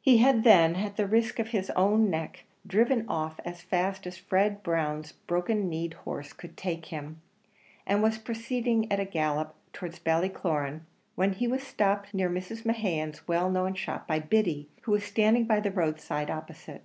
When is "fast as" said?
3.60-4.16